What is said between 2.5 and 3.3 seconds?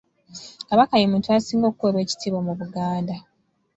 Buganda.